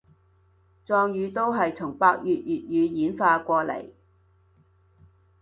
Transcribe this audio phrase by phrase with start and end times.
[0.83, 3.91] 壯語都係從百越語言演化過禮